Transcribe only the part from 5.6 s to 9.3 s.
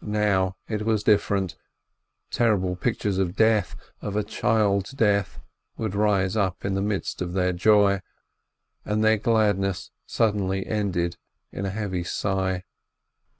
would rise up in the midst of their joy, and their